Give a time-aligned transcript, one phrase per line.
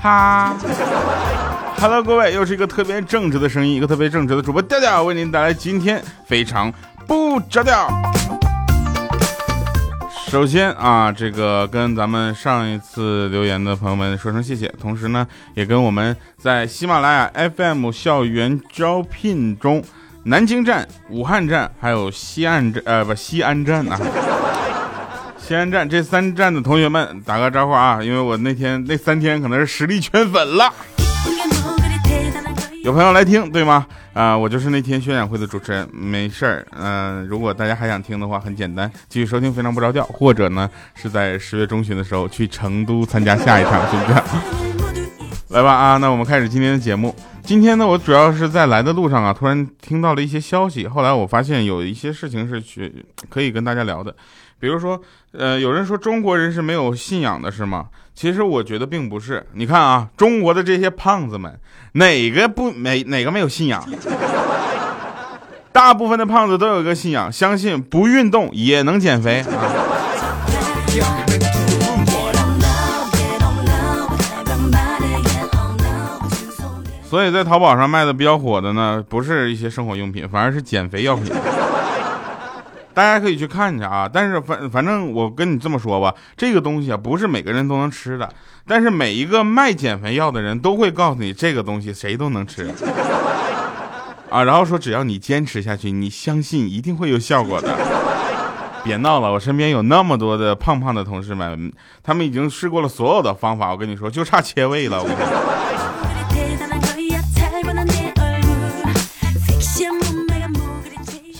[0.00, 0.56] 哈。
[1.78, 6.72] Hello，各位，又是一个特别正直的声音，一个特别正直的主播调调，为您带来今天非常
[7.06, 7.88] 不着调。
[10.28, 19.82] 首先啊，这个跟咱们上一次留言的朋友们说声谢谢，同时呢，也跟我们在喜马拉雅 FM 校园招聘中，
[20.24, 23.98] 南京站、武汉站还有西安站，呃，不，西安站啊，
[25.50, 30.72] 西安站这三站的同学们打个招呼啊，因为我那天那三天可能是实力圈粉了。
[32.84, 33.84] 有朋友来听，对吗？
[34.12, 36.64] 啊，我就是那天宣讲会的主持人，没事儿。
[36.78, 44.22] 嗯，如果大家还想听的话，很简单，继续收听《非常不着调》，或者呢是在十月中旬的时候去成都参加下一场，是不是？
[45.48, 47.12] 来吧，啊，那我们开始今天的节目。
[47.42, 54.14] 今天呢，我主要是在来的路上啊，突然听到了一些消息，后来我发现有一些事情是去可以跟大家聊的。
[54.60, 55.00] 比如说，
[55.32, 57.86] 呃，有人说中国人是没有信仰的，是吗？
[58.14, 59.46] 其实我觉得并不是。
[59.54, 61.58] 你看啊，中国的这些胖子们，
[61.92, 63.82] 哪个不没哪个没有信仰？
[65.72, 69.46] 大部分的胖子都有一个信仰，相信不运动也能减肥啊。
[77.08, 81.32] 所以在淘宝上卖的比较火的呢，不是一些生活用品，反而是减肥药品。
[82.92, 88.28] 大家可以去看一下啊，但是反反正我跟你这么说吧，这个东西啊不是每个人都能吃的，
[88.66, 92.68] 但是每一个卖减肥药的人都会告诉你这个东西谁都能吃，
[94.28, 97.76] 啊，然后说只要你坚持下去，你相信一定会有效果的。
[98.82, 101.70] 别闹了，我身边有那么多的胖胖的同事们，
[102.02, 105.02] 他们已经试过了所有的方法，我跟你说就差切胃了。
[105.02, 105.79] 我跟你说。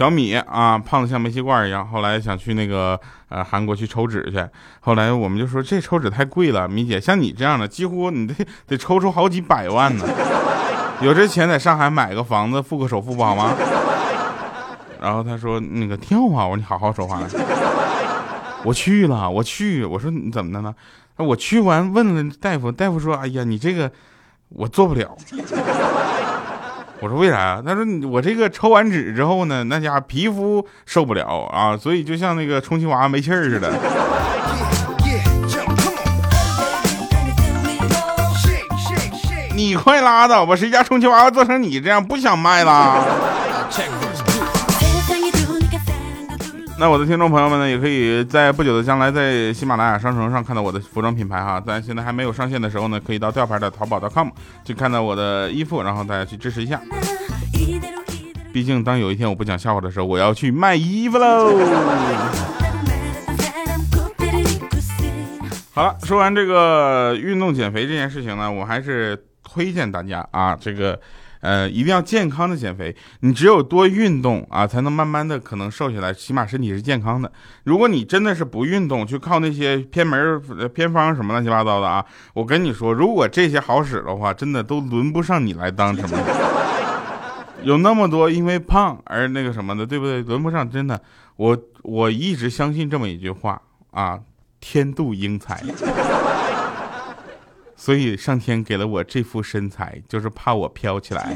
[0.01, 1.87] 小米啊，胖的像煤气罐一样。
[1.87, 2.98] 后来想去那个
[3.29, 4.43] 呃韩国去抽脂去，
[4.81, 6.66] 后来我们就说这抽脂太贵了。
[6.66, 8.34] 米姐，像你这样的，几乎你得
[8.66, 10.06] 得抽出好几百万呢。
[11.03, 13.55] 有这钱在上海买个房子，付个首付不好吗？
[15.03, 17.21] 然后他说那个跳啊，我说你好好说话。
[18.65, 20.75] 我去了，我去，我说你怎么的呢？
[21.16, 23.93] 我去完问了大夫，大夫说，哎呀，你这个
[24.49, 25.15] 我做不了。
[27.03, 27.62] 我说为啥呀？
[27.65, 33.72] 他说我这个抽完纸之后呢，那家伙皮肤受不了啊，所以就像那个充气娃娃没气儿似的。
[39.55, 43.03] 你快拉倒吧，谁家充气娃娃做成你这样，不想卖啦？
[46.80, 51.60] 那我的听众朋友们呢，也可以在不久的将来在喜马拉雅商城上看到我的服装品牌哈。
[51.60, 54.30] 在现在还没有上线的时候呢，可以到吊牌的淘宝 .com
[54.64, 56.80] 去看到我的衣服，然后大家去支持一下。
[58.50, 61.50] 毕竟当有一天我不讲笑话的时候，我要去卖衣服喽。
[65.74, 70.98] 好了，说完这个运动减肥这件事情呢，我还是推荐大家啊，这个。
[71.41, 72.95] 呃，一定要健康的减肥。
[73.21, 77.31] 你只有多运动啊，才能慢慢的可能瘦下来，起码身体是健康的。
[77.65, 80.41] 如果你真的是不运动，去靠那些偏门
[80.75, 86.19] 偏方什么乱七八糟的啊，我跟你说，如果这些好使的话，真的都轮不上你来当什么。
[87.65, 90.22] 有那么多因为胖而那个什么的，对不对？
[90.22, 91.01] 轮不上，真的。
[91.37, 93.61] 我我一直相信这么一句话
[93.93, 94.21] 啊，
[94.61, 95.62] 天妒英才。
[97.80, 101.34] 所以上天给了我这副身材，就是怕我飘起来。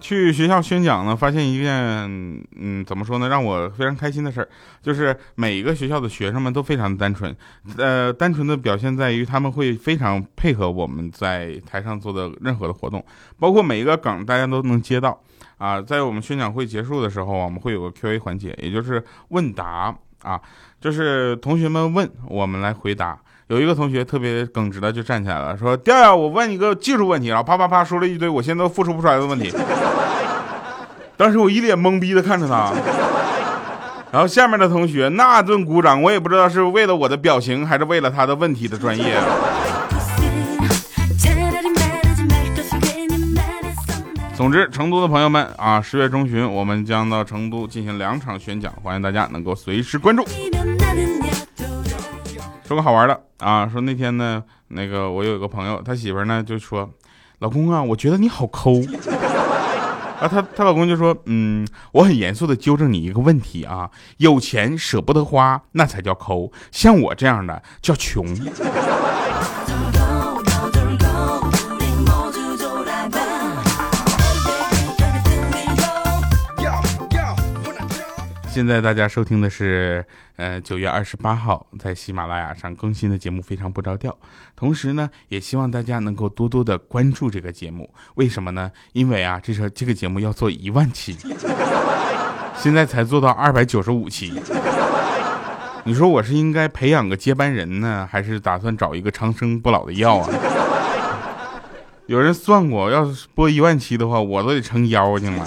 [0.00, 1.74] 去学校宣讲呢，发现一件，
[2.56, 4.48] 嗯，怎么说呢，让我非常开心的事儿，
[4.80, 7.34] 就是每一个学校的学生们都非常的单纯，
[7.76, 13.04] 呃，单纯的表现在于他们会非常配合我们在台上做的任何的活动，
[13.40, 15.20] 包括每一个梗，大家都能接到。
[15.64, 20.38] 啊，在我们宣讲会结束的时候，我们会有个 Q A 环节，也就是问答啊，
[20.78, 23.18] 就是同学们问我们来回答。
[23.46, 29.50] 有一个同学特别耿直的就站起来了，说：“调调，我问你个技术问题。”然后啪啪啪说了一堆我现在都复述不出来的问题。
[31.16, 32.70] 当时我一脸懵逼的看着他，
[34.12, 39.18] 然后下面的同学那顿鼓掌，我也不知道是为了我的表情，还是为了他的问题的专业。
[44.36, 50.24] 总之，成都的朋友们啊，十月中旬我们将到成都进行两场宣讲，欢迎大家能够随时关注。
[52.66, 56.90] 说个好玩的啊，说那天呢，那个我有一个朋友，他媳妇呢就说
[57.38, 58.82] ：“老公啊，我觉得你好抠。”
[60.20, 68.26] 啊，他他老公就说：“嗯，我很严肃的纠正你一个问题啊，有钱舍不得花，那才叫抠，像我这样的叫穷。”
[78.54, 80.06] 现在大家收听的是，
[80.36, 84.12] 呃，九月二十八号在喜马拉雅上更新的节目《非常不着调》。
[84.54, 87.92] 同时呢，也希望大家能够多多的关注这个节目。
[88.14, 88.70] 为什么呢？
[88.92, 91.16] 因为啊，这是这个节目要做一万期，
[92.54, 94.40] 现在才做到二百九十五期。
[95.82, 100.28] 你说我是应该培养个接班人呢，还是打算找一个长生不老的药啊？
[102.06, 105.44] 有人算过，要是播一万期的话，我都得成妖精了。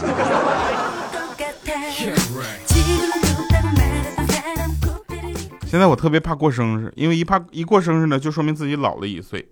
[5.67, 9.45] 现在我特别怕过生日，因为一怕一过生日呢，就说明自己老了一岁。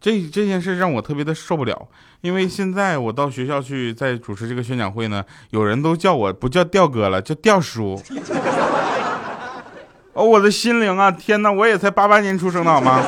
[0.00, 1.88] 这这件事让我特别的受不了，
[2.22, 8.02] 因为现在我到学校去在主持这个宣讲会呢，有人都叫我不叫调哥了，叫调叔。
[10.12, 13.00] 哦，我的心灵啊，天哪，我也才八八年出生的好吗？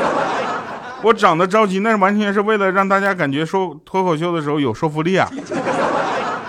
[1.03, 5.29] 我长得着急，那完全是为了让大家感觉说脱口秀的时候有说服力啊。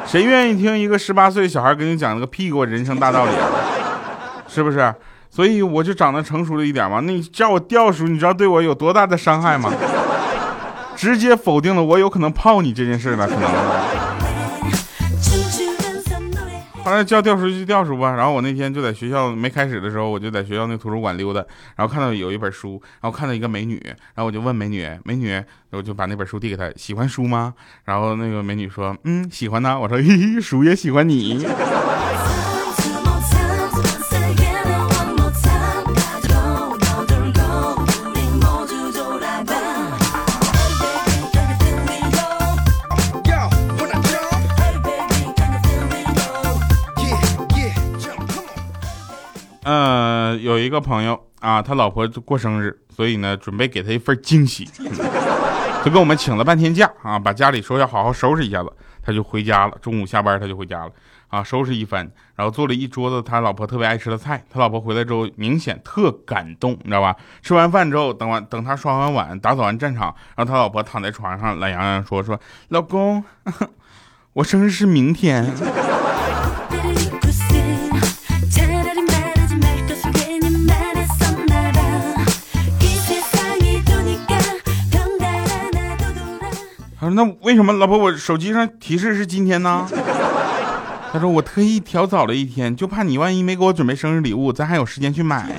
[0.06, 3.50] 谁愿意听一个十八岁小孩给你讲那个屁股人生大道理啊？
[4.48, 4.94] 是不是？
[5.32, 7.00] 所以我就长得成熟了一点嘛。
[7.00, 9.72] 那你叫我调叔，你知道对我有多大的伤害吗？
[10.96, 13.50] 直接否定了我有可能泡你这件事了，可能。
[16.84, 18.12] 后来叫调叔就调叔吧。
[18.14, 21.40] 然后我那天就在学校没开始的时候，我就在学校那图书馆溜达，
[21.76, 25.42] 然后看到有一本书，然后看到一个美女，然后我就问美女，美女，
[25.72, 27.54] 我就把那本书递给她，喜欢书吗？
[27.86, 29.80] 然后那个美女说，嗯，喜欢呢。
[29.80, 31.46] 我说， 嘿， 书也喜欢你。
[50.82, 54.66] 朋友啊，他老婆过生日，所以呢，准备给他一份惊喜，
[55.86, 59.78] 就跟我们请了半天假啊，把家里说要好好收拾一下子，他就回家了。
[59.82, 60.92] 中午下班他就回家了
[61.30, 64.44] 啊，收拾一番，然后做了一桌子他老婆特别爱吃的菜。
[64.52, 67.16] 他老婆回来之后明显特感动，你知道吧？
[67.42, 72.40] 吃完饭之后，等完等他刷完碗，打扫完战场，然后他老婆躺在床上懒洋洋说说
[72.70, 73.24] ：“老公，
[74.34, 75.46] 我生日是明天。”
[87.02, 89.88] 他说：“那为什么老婆我手机上提示是今天呢？”
[91.12, 95.50] 他说：“我特意调早了一天，就怕你万一没给我准备生日礼物，咱还有时间去买。”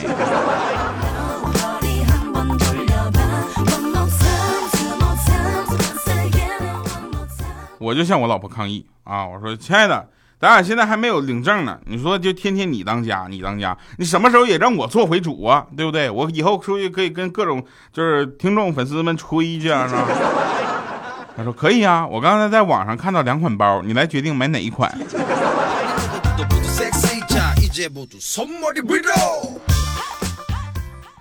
[7.80, 9.26] 我就向我老婆抗议啊！
[9.26, 15.66] 我说：“亲爱的，咱俩现在还没有领证呢，你说就天天你当家，你当家，你什么时候也让我做回主啊？
[15.76, 16.08] 对不对？
[16.08, 20.06] 我以后出去可以跟各种就是听众粉丝们吹去啊，是吧？”
[21.36, 24.92] 他说可以啊，我刚才在网上看到两款包，你来决定买哪一款。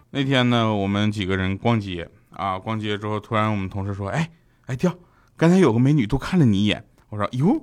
[0.09, 4.29] 那天呢，我们几个人逛街啊，逛街之后，突然我们同事说：“哎
[4.65, 4.93] 哎，跳，
[5.37, 7.61] 刚才有个美女多看了你一眼。”我说：“哟，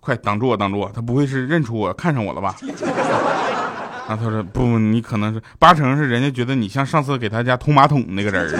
[0.00, 0.90] 快挡住我，挡住我！
[0.94, 2.56] 她不会是认出我，看上我了吧？”
[4.08, 8.58] 然后他说：“不，你可能是八成是人家觉得你像上次给他家通马桶那个人。”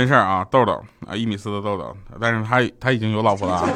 [0.00, 3.68] 真事啊，豆豆啊，一米四的豆豆，但是他他已经有老婆了。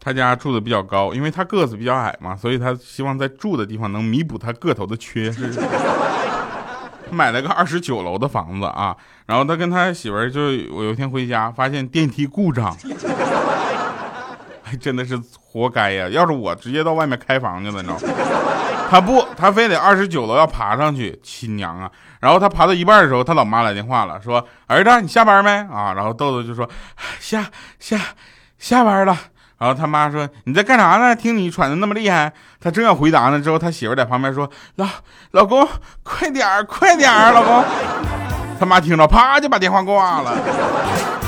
[0.00, 5.52] 他家住的比较高，因为他个子比较矮嘛，所以他希望在住的地方能弥补他个头的缺失。
[7.10, 8.96] 买了个二十九楼的房子啊，
[9.26, 10.40] 然后他跟他媳妇儿就
[10.72, 12.74] 我有一天回家发现电梯故障，
[14.62, 16.08] 还 真的是活该呀！
[16.08, 18.00] 要是我直接到外面开房去了，你知道吗？
[18.88, 21.90] 他不，他非得二十九楼要爬上去，亲娘啊！
[22.20, 26.68] 然后他爬到一半的时候，他老妈来电话了，说：“儿子，你下班没啊？”然后豆豆就说
[27.20, 27.44] ：“下
[27.78, 27.98] 下
[28.58, 29.16] 下班了。”
[29.58, 31.16] 然后他妈说：“你在干啥呢？
[31.16, 34.86] 听你喘的那么厉害。”他正要回答呢，之后他媳妇在旁边说：“老
[35.32, 35.66] 老公，
[36.02, 37.64] 快点儿，快点儿，老公。”
[38.58, 41.25] 他妈听着，啪就把电话挂了。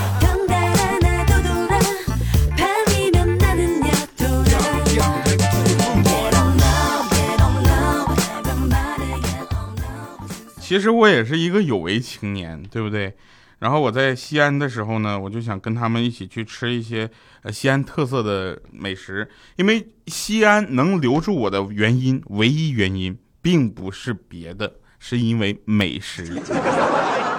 [10.69, 13.11] 其实我也是一个有为青年，对不对？
[13.57, 17.09] 然后我在西安的时候呢，我就想跟他们一起去吃一些
[17.41, 26.39] 呃西安特色的美食，因为西安能留住我的原因，唯一原因并不是别的，是因为美食。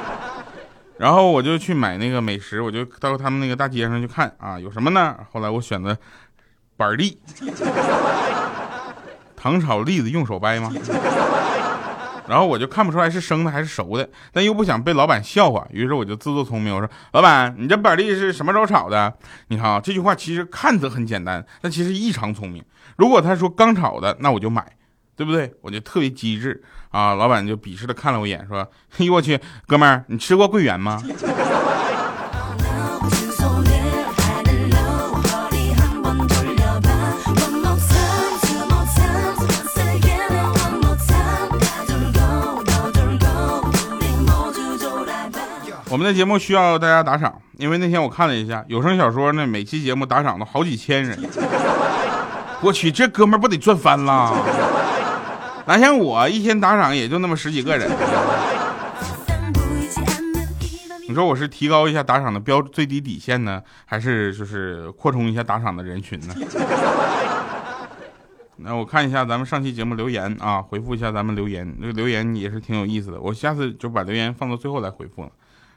[0.98, 5.16] 然后我就去买那个美食，我就到他们那个大街上去看啊，有什么呢？
[5.30, 5.96] 后来我选的
[6.76, 7.16] 板栗，
[9.36, 10.72] 糖炒栗子用手掰吗？
[12.30, 19.12] 然后我就看不出来是生的还是熟的，但又不想被老板笑话，于是我就自作聪明，我说：“老板，你这板栗是什么时候炒的？”
[19.50, 22.64] 你看啊，这句话其实看着很简单，但其实异常聪明。
[22.96, 24.64] 如果他说刚炒的，那我就买，
[25.16, 25.52] 对不对？
[25.60, 27.14] 我就特别机智啊！
[27.14, 28.58] 老板就鄙视的看了我一眼，说
[28.98, 31.02] ：“哎呦我去，哥们儿，你吃过桂圆吗？”
[45.90, 51.18] 我们的节目需要大家打赏，因为那天我看了一下有声小说呢，每期节目打赏都好几千人。
[52.62, 54.32] 我去，这哥们儿不得赚翻了？
[55.66, 57.90] 哪像我一天打赏也就那么十几个人。
[61.08, 66.34] 你说我是提高一下打赏的标最低底线呢，还是就是扩充一下打赏的人群呢？
[68.58, 73.20] 那我看一下咱们上期节目留言啊，回复一下咱们留言，这个留言也是挺有意思的。
[73.20, 75.30] 我下次就把留言放到最后来回复了。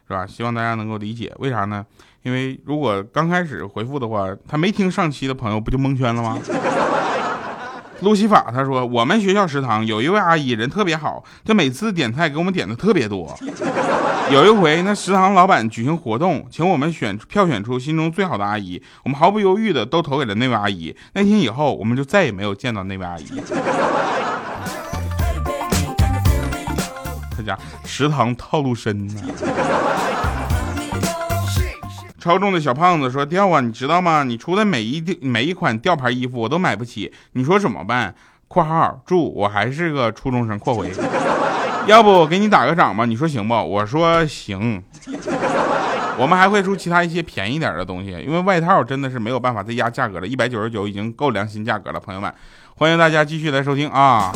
[0.08, 0.26] 是吧？
[0.28, 1.86] 希望大家能够理解，为啥呢？
[2.24, 6.40] 因为如果刚开始回复的话，他没听上期的朋友不就蒙圈了吗？
[8.02, 13.34] 路西法他说，我们学校食堂有一位阿姨人特别好，就每次点菜给我们点的特别多。
[14.30, 20.94] 有一回，那食堂老板举行活动，请我们选票选出心中最好的阿姨，我们毫不犹豫的都投给了那位阿姨。
[21.14, 23.42] 那天以后，我们就再也没有见到那位阿姨。
[27.36, 29.14] 他家食堂套路深呢。
[32.24, 34.24] 超重的小胖子说：“吊啊，你知道吗？
[34.24, 38.16] 你出的每一每一款吊牌衣服我都买不起，你说怎么办
[38.48, 40.90] ？（括号注我还是个初中生）（括回）
[41.86, 43.04] 要不我给你打个赏吧？
[43.04, 43.54] 你说行不？
[43.54, 44.82] 我说行。
[46.18, 52.00] 我们还会出其他一些便宜点的东西，因为外套真的是没有办法再压价格了，一百九十九已经够良心价格了。
[52.00, 52.34] 朋友们，
[52.78, 54.32] 欢迎大家继续来收听啊。”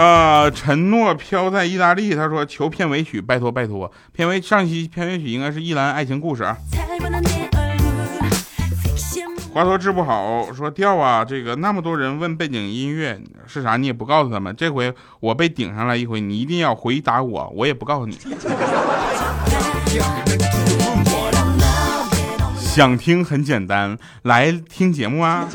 [0.00, 0.50] 啊！
[0.50, 2.14] 承诺飘在意大利。
[2.14, 6.56] 他说：“求片尾曲，拜托拜托。”片尾上期片尾曲应该是《一兰爱情故事》啊。
[9.52, 14.54] 华佗治不好，说调啊，这个那么多人问背景音乐是啥，你也不告诉他们。
[14.56, 18.16] 这回我被顶上来一回，你一定要回答我，我也不告诉你。
[22.56, 25.46] 想听很简单，来听节目啊。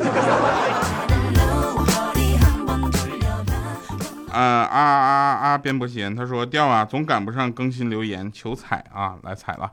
[4.35, 5.57] 啊啊啊啊！
[5.57, 9.71] 边伯贤他说调啊，总赶不上更新留言，求踩啊，来踩了！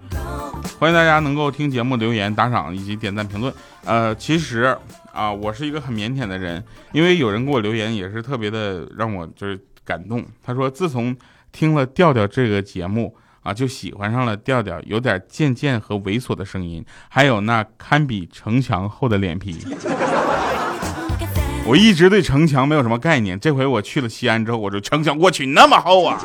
[0.79, 3.53] 欢迎大家能够听节目留言打赏以及点赞评论。
[3.85, 4.77] 呃，其实
[5.13, 10.25] 啊，我是一个很腼腆的人，因为有人给我留言也是特别的让我就是感动。
[10.45, 11.17] 他说自从
[11.51, 19.59] 听了调调这个节目啊，就喜欢上了调调有点贱贱和猥琐的声音，还有那堪比城墙厚的脸皮。
[21.65, 26.19] 我一直对城墙没有什么概念，这回我去了西安之后，我说城墙，我去那么厚啊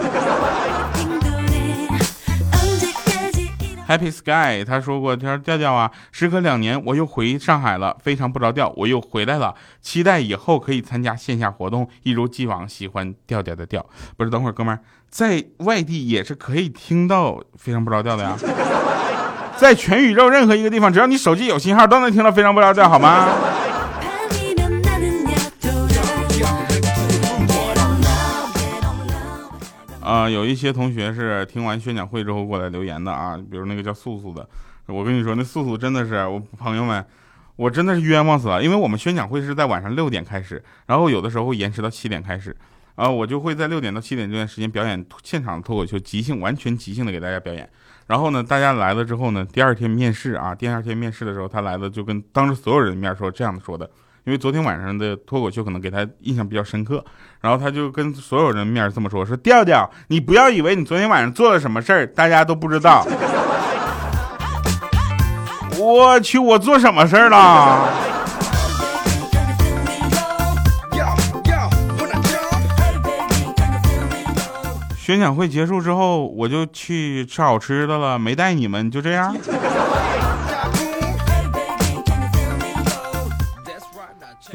[3.88, 13.86] ！Happy Sky 他说过，他说调调啊，时隔两年我又回上海了，非常不着调，我又回来了，期待以后可以参加线下活动，一如既往喜欢调调的调。
[14.18, 18.36] 不是，等会儿哥们儿在外地也是可以听到非常不着调的呀，
[19.56, 23.30] 在全宇宙任何一个地方，只要你手机有信号，都能听到非常不着调，好吗？
[30.08, 34.48] 啊，有一些同学是听完宣讲会之后过来留言的啊，比如那个叫素素的，
[34.86, 37.06] 我跟你说，那素素真的是我朋友们，
[37.58, 42.56] 我真的是冤枉死了，因为我们宣讲会是在晚上六点开始，然后有的时候会延迟到七点开始，
[42.96, 47.70] 啊，我就会在六点到七点这段时间表演现场脱口秀，即兴完全即兴的给大家表演，
[48.06, 53.92] 然后呢，大家来了之后呢，第二天面试啊，第二天面试的时候他来了就跟当着所有人的面说这样说的。
[54.28, 57.02] 因为昨天晚上的脱口秀可能给他印象比较深刻，
[57.40, 63.08] 然后他就跟所有人面这么说：“说调调，你不要以为你昨天晚上做了什么事儿，大家都不知道。
[65.80, 67.88] 我去，我做什么事儿了？”
[74.98, 79.34] 宣讲会结束之后，我就去吃好吃的了，没带你们，就这样。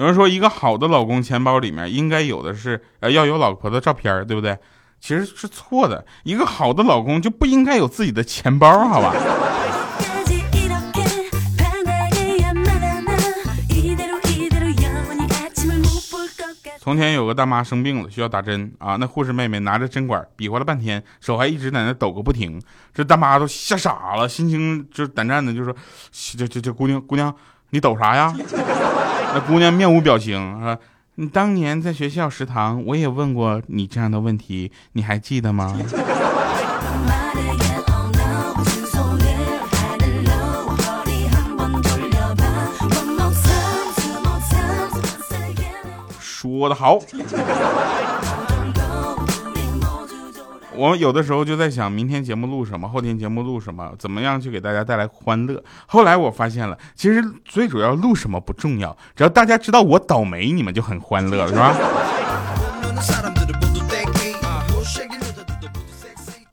[0.02, 4.58] 有人说，一个好的老公钱包里面应该有的是，呃，要有老婆的照片，对不对？
[5.00, 9.14] 其实是错的，一个好的老公就不应该有自己的钱包，好吧？
[16.80, 22.60] 从前有个大妈生病了，需要打针啊，那护士妹妹拿着针管比划了半天，手还一直在那抖个不停，
[22.92, 25.72] 这大妈都吓傻了，心情就胆战的就说
[26.36, 27.32] ：“这这这姑娘姑娘，
[27.70, 28.34] 你抖啥呀？”
[29.34, 30.78] 那姑娘面无表情，说
[31.16, 35.74] ：“你当年在学校食堂，我也问过你这样的问题，你还记得吗？
[46.20, 46.98] 说的好。
[50.74, 55.62] 我有的时候就在想，明天节目录什么，后天节目录什么，怎么样去给大家带来欢乐。
[55.86, 61.76] 后来我发现了，其实最主要录什么不重要，只要大家知道我倒霉，你们就很欢乐了， 是吧？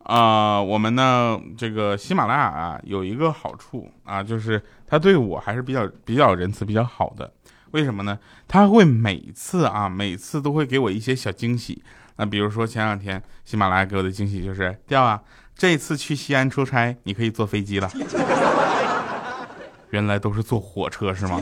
[0.03, 7.31] 啊，我们呢，这个喜马拉雅啊，有一个好处啊，就是他对我还是比较比较仁慈、比较好的。
[7.71, 8.17] 为什么呢？
[8.47, 11.83] 他会每次啊，每次都会给我一些小惊喜。
[12.19, 15.21] 那比如说前两天喜马拉雅给我的惊喜就是调啊，
[15.55, 17.89] 这次去西安出差你可以坐飞机了。
[19.91, 21.41] 原来都是坐火车是吗？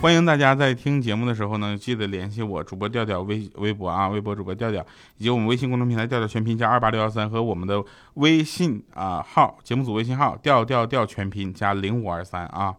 [0.00, 4.80] 欢迎大家在听节目的时候呢，记得联系我主播调调微微博啊，微博主播调调，
[5.16, 7.82] 以及我们微信公众平台调调全拼加二八六幺三和我们的
[8.14, 12.72] 微信啊号节目组微信号调调调全拼加零五二三啊。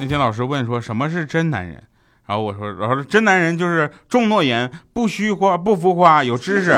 [0.00, 1.80] 那天老师问说什么是真男人，
[2.26, 6.76] 然后我说，然后真男人就是重诺言，不虚夸，不浮夸，有知识。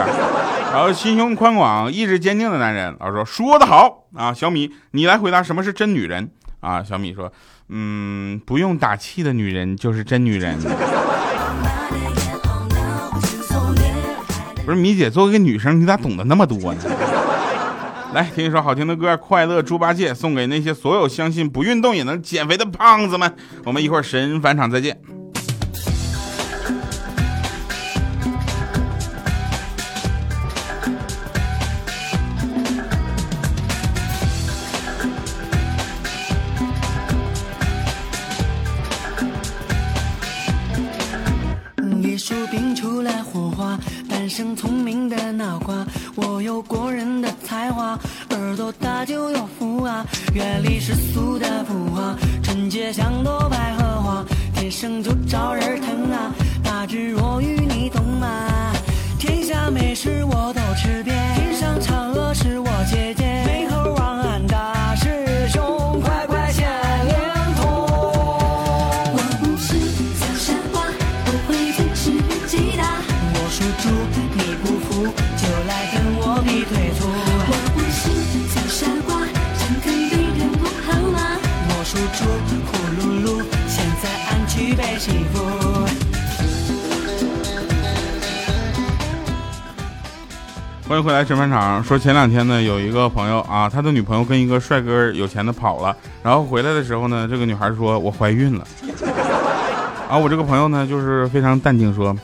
[0.75, 6.28] 然后心胸宽广、意志坚定的男人，老师说说得好啊，小米，你来回答什么是真女人
[6.59, 6.83] 啊？
[6.83, 7.33] 小米说，
[7.69, 10.59] 嗯，不用打气的女人就是真女人。
[14.66, 16.81] 不是米姐，作为一个女生，你咋懂得那么多呢？
[18.12, 23.33] 来听一首好听的歌，《快乐猪八戒》，送给那些所有相信不运动也能减肥的胖子们。
[23.64, 25.00] 我们一会儿神返场再见。
[52.92, 58.73] 像朵百合花，天生就招人疼啊，大智若愚你懂吗？
[59.18, 60.61] 天下美食我都
[90.87, 91.83] 欢迎回来吃饭场。
[91.83, 98.66] 说前两天呢，有一个朋友啊，他的女朋友跟一个帅哥有钱的跑了，然后回来的时候呢，这个女孩说：“我怀孕了。
[100.11, 102.14] ”啊我这个朋友呢，就是非常淡定说：“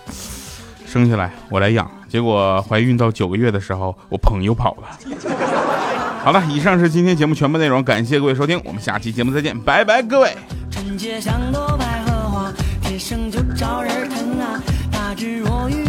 [0.86, 5.16] 生下来我来养。”结果怀孕到九个月的时候，我朋友跑了。
[6.22, 10.36] 好了，以上是今天节目全部内容，感谢各位收听，我们下期节目再见，拜拜，各位。
[10.70, 14.60] 纯洁像朵百合花，天生就招人疼啊，
[14.92, 15.79] 大智若愚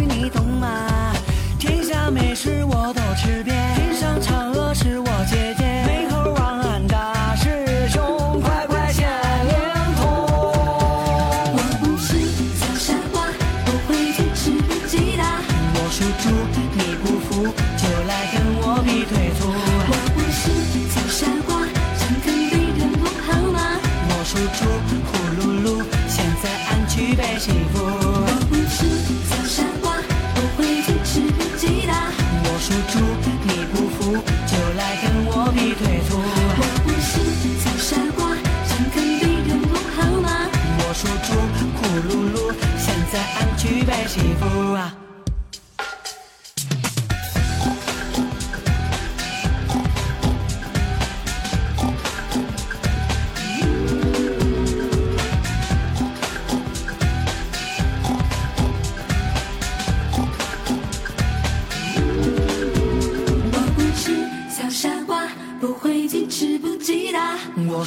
[2.42, 5.41] 吃我都吃遍，天上嫦娥是我姐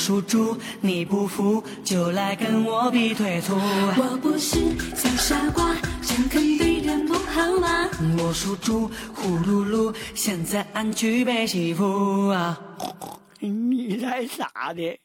[0.05, 3.55] 属猪，你不服就来跟我比腿粗。
[3.55, 4.59] 我不是
[4.95, 5.73] 小傻瓜。
[6.03, 7.89] 诚恳对人不好吗？
[8.19, 12.55] 我属猪，呼噜噜，现在俺去被欺负啊！
[13.41, 14.95] 你才傻的。